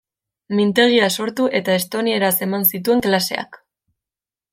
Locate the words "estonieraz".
1.81-2.33